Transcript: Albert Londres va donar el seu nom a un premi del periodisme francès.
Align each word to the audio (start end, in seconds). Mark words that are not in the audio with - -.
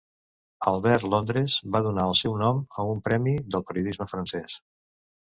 Albert 0.71 1.05
Londres 1.11 1.59
va 1.77 1.83
donar 1.89 2.07
el 2.13 2.19
seu 2.23 2.39
nom 2.41 2.65
a 2.85 2.89
un 2.97 3.07
premi 3.11 3.37
del 3.53 3.67
periodisme 3.71 4.13
francès. 4.17 4.61